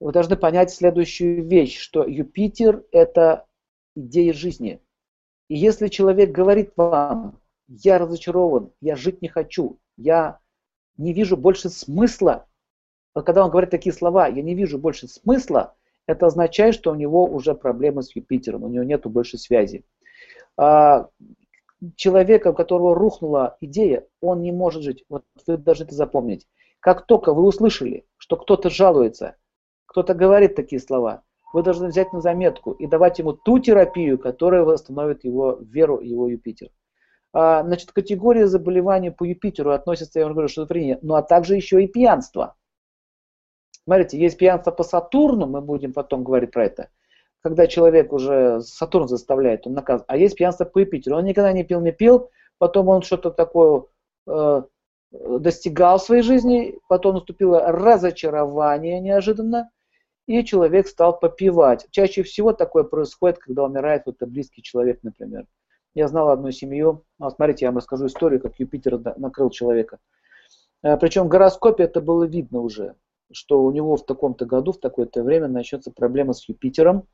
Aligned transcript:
вы 0.00 0.12
должны 0.12 0.36
понять 0.36 0.70
следующую 0.70 1.46
вещь, 1.46 1.78
что 1.78 2.04
Юпитер– 2.04 2.84
это 2.92 3.46
идея 3.96 4.32
жизни. 4.32 4.80
И 5.48 5.56
если 5.56 5.88
человек 5.88 6.30
говорит 6.30 6.72
вам, 6.76 7.40
я 7.68 7.98
разочарован, 7.98 8.70
я 8.80 8.96
жить 8.96 9.22
не 9.22 9.28
хочу, 9.28 9.78
я 9.96 10.38
не 10.96 11.12
вижу 11.12 11.36
больше 11.36 11.68
смысла, 11.68 12.46
вот 13.14 13.24
когда 13.24 13.44
он 13.44 13.50
говорит 13.50 13.70
такие 13.70 13.92
слова, 13.92 14.28
я 14.28 14.42
не 14.42 14.54
вижу 14.54 14.78
больше 14.78 15.08
смысла, 15.08 15.74
это 16.06 16.26
означает, 16.26 16.74
что 16.74 16.92
у 16.92 16.94
него 16.94 17.24
уже 17.24 17.54
проблемы 17.54 18.02
с 18.02 18.14
Юпитером, 18.14 18.64
у 18.64 18.68
него 18.68 18.84
нет 18.84 19.06
больше 19.06 19.38
связи. 19.38 19.84
А, 20.56 21.08
человека, 21.96 22.48
у 22.48 22.54
которого 22.54 22.94
рухнула 22.94 23.56
идея, 23.60 24.06
он 24.20 24.42
не 24.42 24.52
может 24.52 24.82
жить. 24.82 25.04
Вот 25.08 25.24
вы 25.46 25.56
должны 25.56 25.84
это 25.84 25.94
запомнить. 25.94 26.46
Как 26.80 27.06
только 27.06 27.34
вы 27.34 27.44
услышали, 27.44 28.06
что 28.16 28.36
кто-то 28.36 28.70
жалуется, 28.70 29.36
кто-то 29.98 30.14
говорит 30.14 30.54
такие 30.54 30.80
слова, 30.80 31.24
вы 31.52 31.64
должны 31.64 31.88
взять 31.88 32.12
на 32.12 32.20
заметку 32.20 32.70
и 32.70 32.86
давать 32.86 33.18
ему 33.18 33.32
ту 33.32 33.58
терапию, 33.58 34.16
которая 34.16 34.62
восстановит 34.62 35.24
его 35.24 35.58
веру, 35.60 36.00
его 36.00 36.28
Юпитер. 36.28 36.68
А, 37.32 37.64
значит, 37.64 37.90
категория 37.90 38.46
заболеваний 38.46 39.10
по 39.10 39.24
Юпитеру 39.24 39.72
относится, 39.72 40.20
я 40.20 40.26
уже 40.26 40.34
говорю, 40.34 40.48
шизофрения, 40.48 41.00
ну 41.02 41.14
а 41.14 41.22
также 41.22 41.56
еще 41.56 41.82
и 41.82 41.88
пьянство. 41.88 42.54
Смотрите, 43.82 44.20
есть 44.20 44.38
пьянство 44.38 44.70
по 44.70 44.84
Сатурну, 44.84 45.46
мы 45.46 45.62
будем 45.62 45.92
потом 45.92 46.22
говорить 46.22 46.52
про 46.52 46.66
это, 46.66 46.90
когда 47.40 47.66
человек 47.66 48.12
уже 48.12 48.60
Сатурн 48.60 49.08
заставляет, 49.08 49.66
он 49.66 49.72
наказывает. 49.72 50.08
А 50.08 50.16
есть 50.16 50.36
пьянство 50.36 50.64
по 50.64 50.78
Юпитеру. 50.78 51.16
Он 51.16 51.24
никогда 51.24 51.52
не 51.52 51.64
пил, 51.64 51.80
не 51.80 51.90
пил, 51.90 52.30
потом 52.58 52.86
он 52.86 53.02
что-то 53.02 53.32
такое 53.32 53.82
э, 54.28 54.62
достигал 55.10 55.98
в 55.98 56.02
своей 56.02 56.22
жизни, 56.22 56.78
потом 56.88 57.14
наступило 57.14 57.72
разочарование 57.72 59.00
неожиданно, 59.00 59.70
и 60.28 60.44
человек 60.44 60.86
стал 60.86 61.18
попивать. 61.18 61.86
Чаще 61.90 62.22
всего 62.22 62.52
такое 62.52 62.84
происходит, 62.84 63.38
когда 63.38 63.64
умирает 63.64 64.02
вот 64.04 64.16
близкий 64.20 64.62
человек, 64.62 65.00
например. 65.02 65.46
Я 65.94 66.06
знал 66.06 66.28
одну 66.28 66.50
семью, 66.50 67.04
ну, 67.18 67.30
смотрите, 67.30 67.64
я 67.64 67.70
вам 67.70 67.78
расскажу 67.78 68.06
историю, 68.06 68.38
как 68.40 68.60
Юпитер 68.60 69.00
накрыл 69.16 69.48
человека. 69.48 69.98
Э, 70.82 70.98
Причем 70.98 71.24
в 71.24 71.28
гороскопе 71.28 71.84
это 71.84 72.02
было 72.02 72.24
видно 72.24 72.60
уже, 72.60 72.94
что 73.32 73.62
у 73.62 73.72
него 73.72 73.96
в 73.96 74.04
таком-то 74.04 74.44
году, 74.44 74.72
в 74.72 74.80
такое-то 74.80 75.22
время 75.22 75.48
начнется 75.48 75.90
проблема 75.90 76.34
с 76.34 76.46
Юпитером. 76.46 77.08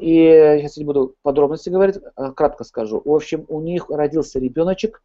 И 0.00 0.12
я 0.12 0.68
не 0.76 0.84
буду 0.84 1.14
подробности 1.22 1.70
говорить, 1.70 2.00
а 2.16 2.32
кратко 2.32 2.64
скажу. 2.64 3.00
В 3.04 3.14
общем, 3.14 3.44
у 3.48 3.60
них 3.60 3.88
родился 3.88 4.40
ребеночек, 4.40 5.00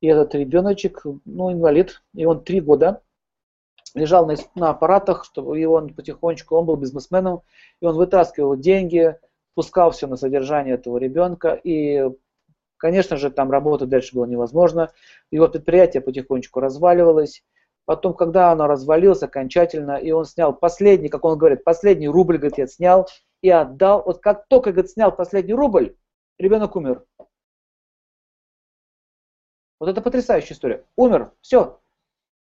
и 0.00 0.06
этот 0.06 0.34
ребеночек, 0.34 1.04
ну, 1.26 1.52
инвалид, 1.52 2.02
и 2.14 2.24
он 2.24 2.42
три 2.42 2.62
года 2.62 3.02
лежал 3.94 4.26
на, 4.26 4.34
на 4.54 4.70
аппаратах, 4.70 5.24
чтобы 5.24 5.66
он 5.66 5.94
потихонечку, 5.94 6.56
он 6.56 6.66
был 6.66 6.76
бизнесменом, 6.76 7.42
и 7.80 7.86
он 7.86 7.96
вытаскивал 7.96 8.56
деньги, 8.56 9.16
пускал 9.54 9.90
все 9.90 10.06
на 10.06 10.16
содержание 10.16 10.74
этого 10.74 10.98
ребенка, 10.98 11.52
и, 11.52 12.04
конечно 12.76 13.16
же, 13.16 13.30
там 13.30 13.50
работать 13.50 13.88
дальше 13.88 14.14
было 14.14 14.24
невозможно. 14.24 14.92
Его 15.30 15.48
предприятие 15.48 16.00
потихонечку 16.00 16.60
разваливалось. 16.60 17.44
Потом, 17.84 18.14
когда 18.14 18.52
оно 18.52 18.66
развалилось 18.66 19.22
окончательно, 19.22 19.96
и 19.96 20.10
он 20.10 20.26
снял 20.26 20.52
последний, 20.54 21.08
как 21.08 21.24
он 21.24 21.38
говорит, 21.38 21.64
последний 21.64 22.08
рубль, 22.08 22.36
говорит, 22.36 22.58
я 22.58 22.66
снял 22.66 23.08
и 23.40 23.48
отдал. 23.48 24.02
Вот 24.04 24.20
как 24.20 24.46
только, 24.48 24.72
говорит, 24.72 24.90
снял 24.90 25.10
последний 25.10 25.54
рубль, 25.54 25.96
ребенок 26.38 26.76
умер. 26.76 27.04
Вот 29.80 29.88
это 29.88 30.00
потрясающая 30.00 30.54
история. 30.54 30.84
Умер, 30.96 31.32
все, 31.40 31.80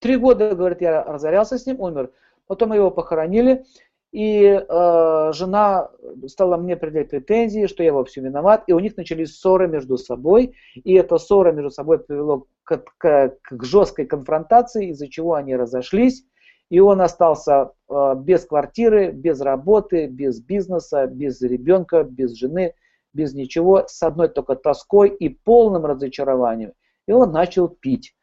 Три 0.00 0.16
года, 0.16 0.54
говорит, 0.54 0.80
я 0.80 1.02
разорялся 1.02 1.58
с 1.58 1.66
ним, 1.66 1.80
умер. 1.80 2.12
Потом 2.46 2.72
его 2.72 2.90
похоронили, 2.90 3.64
и 4.12 4.44
э, 4.44 5.32
жена 5.32 5.90
стала 6.26 6.56
мне 6.56 6.76
предъявлять 6.76 7.10
претензии, 7.10 7.66
что 7.66 7.82
я 7.82 7.92
во 7.92 8.04
всем 8.04 8.24
виноват, 8.24 8.64
и 8.66 8.72
у 8.72 8.78
них 8.78 8.96
начались 8.96 9.36
ссоры 9.36 9.68
между 9.68 9.98
собой, 9.98 10.54
и 10.74 10.94
эта 10.94 11.18
ссора 11.18 11.52
между 11.52 11.70
собой 11.70 11.98
привела 11.98 12.42
к, 12.64 12.84
к, 12.98 13.36
к 13.42 13.64
жесткой 13.64 14.06
конфронтации, 14.06 14.90
из-за 14.90 15.08
чего 15.08 15.34
они 15.34 15.56
разошлись, 15.56 16.24
и 16.70 16.80
он 16.80 17.00
остался 17.00 17.72
э, 17.88 18.14
без 18.18 18.44
квартиры, 18.46 19.10
без 19.10 19.40
работы, 19.40 20.06
без 20.06 20.40
бизнеса, 20.40 21.06
без 21.06 21.40
ребенка, 21.42 22.02
без 22.02 22.32
жены, 22.34 22.74
без 23.12 23.34
ничего, 23.34 23.84
с 23.86 24.02
одной 24.02 24.28
только 24.28 24.56
тоской 24.56 25.08
и 25.08 25.28
полным 25.28 25.84
разочарованием. 25.84 26.72
И 27.06 27.12
он 27.12 27.32
начал 27.32 27.68
пить 27.68 28.14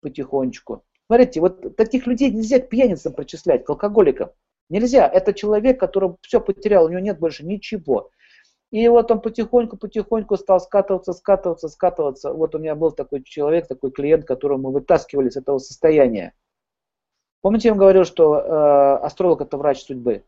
потихонечку. 0.00 0.84
Смотрите, 1.08 1.40
вот 1.40 1.74
таких 1.76 2.06
людей 2.06 2.30
нельзя 2.30 2.60
к 2.60 2.68
пьяницам 2.68 3.14
причислять, 3.14 3.64
к 3.64 3.70
алкоголикам. 3.70 4.30
Нельзя. 4.68 5.08
Это 5.08 5.32
человек, 5.32 5.80
который 5.80 6.14
все 6.20 6.38
потерял, 6.38 6.84
у 6.84 6.88
него 6.90 7.00
нет 7.00 7.18
больше 7.18 7.46
ничего. 7.46 8.10
И 8.70 8.86
вот 8.88 9.10
он 9.10 9.22
потихоньку-потихоньку 9.22 10.36
стал 10.36 10.60
скатываться, 10.60 11.14
скатываться, 11.14 11.68
скатываться. 11.68 12.34
Вот 12.34 12.54
у 12.54 12.58
меня 12.58 12.74
был 12.74 12.92
такой 12.92 13.22
человек, 13.22 13.66
такой 13.66 13.90
клиент, 13.90 14.26
которого 14.26 14.58
мы 14.58 14.70
вытаскивали 14.70 15.30
с 15.30 15.38
этого 15.38 15.56
состояния. 15.56 16.34
Помните, 17.40 17.68
я 17.68 17.72
вам 17.72 17.78
говорил, 17.78 18.04
что 18.04 18.36
э, 18.36 19.04
астролог 19.06 19.40
это 19.40 19.56
врач 19.56 19.84
судьбы? 19.84 20.24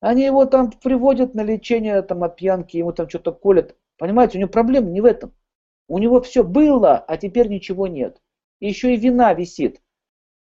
Они 0.00 0.24
его 0.24 0.44
там 0.44 0.70
приводят 0.70 1.34
на 1.34 1.42
лечение 1.42 2.02
там, 2.02 2.22
от 2.24 2.36
пьянки, 2.36 2.76
ему 2.76 2.92
там 2.92 3.08
что-то 3.08 3.32
колят. 3.32 3.74
Понимаете, 3.96 4.36
у 4.36 4.40
него 4.42 4.50
проблема 4.50 4.90
не 4.90 5.00
в 5.00 5.06
этом. 5.06 5.32
У 5.88 5.98
него 5.98 6.20
все 6.20 6.44
было, 6.44 6.98
а 6.98 7.16
теперь 7.16 7.48
ничего 7.48 7.86
нет. 7.86 8.20
И 8.60 8.68
еще 8.68 8.94
и 8.94 8.96
вина 8.96 9.34
висит. 9.34 9.80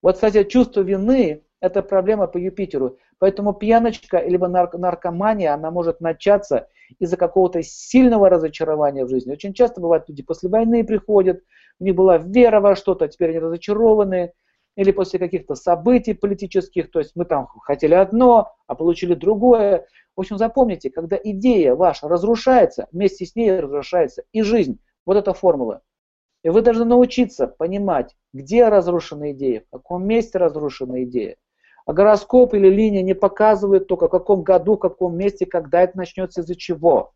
Вот, 0.01 0.15
кстати, 0.15 0.43
чувство 0.43 0.81
вины– 0.81 1.43
это 1.61 1.81
проблема 1.81 2.27
по 2.27 2.37
Юпитеру. 2.37 2.97
Поэтому 3.19 3.53
пьяночка, 3.53 4.21
либо 4.21 4.47
наркомания, 4.47 5.53
она 5.53 5.71
может 5.71 6.01
начаться 6.01 6.67
из-за 6.99 7.15
какого-то 7.15 7.63
сильного 7.63 8.29
разочарования 8.29 9.05
в 9.05 9.09
жизни. 9.09 9.31
Очень 9.31 9.53
часто 9.53 9.79
бывает, 9.79 10.03
люди 10.07 10.23
после 10.23 10.49
войны 10.49 10.83
приходят, 10.83 11.41
у 11.79 11.85
них 11.85 11.95
была 11.95 12.17
вера 12.17 12.59
во 12.59 12.75
что-то, 12.75 13.05
а 13.05 13.07
теперь 13.07 13.29
они 13.29 13.39
разочарованы, 13.39 14.33
или 14.75 14.91
после 14.91 15.19
каких-то 15.19 15.55
событий 15.55 16.13
политических, 16.13 16.89
то 16.91 16.99
есть 16.99 17.11
мы 17.15 17.25
там 17.25 17.47
хотели 17.61 17.93
одно, 17.93 18.53
а 18.67 18.75
получили 18.75 19.13
другое. 19.13 19.85
В 20.15 20.21
общем, 20.21 20.37
запомните, 20.37 20.89
когда 20.89 21.17
идея 21.23 21.75
ваша 21.75 22.07
разрушается, 22.07 22.87
вместе 22.91 23.25
с 23.25 23.35
ней 23.35 23.59
разрушается 23.59 24.23
и 24.31 24.41
жизнь. 24.41 24.79
Вот 25.05 25.15
эта 25.17 25.33
формула. 25.33 25.81
И 26.43 26.49
вы 26.49 26.61
должны 26.61 26.85
научиться 26.85 27.47
понимать, 27.47 28.15
где 28.33 28.67
разрушена 28.67 29.31
идея, 29.31 29.61
в 29.61 29.69
каком 29.77 30.05
месте 30.05 30.37
разрушена 30.37 31.05
идея. 31.05 31.37
А 31.85 31.93
гороскоп 31.93 32.53
или 32.53 32.69
линия 32.69 33.01
не 33.01 33.15
показывает 33.15 33.87
только 33.87 34.07
в 34.07 34.11
каком 34.11 34.43
году, 34.43 34.75
в 34.75 34.79
каком 34.79 35.17
месте, 35.17 35.45
когда 35.45 35.81
это 35.81 35.97
начнется, 35.97 36.41
из-за 36.41 36.55
чего. 36.55 37.13